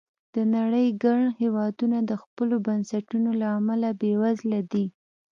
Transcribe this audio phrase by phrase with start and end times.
[0.35, 4.85] د نړۍ ګڼ هېوادونه د خپلو بنسټونو له امله بېوزله دي.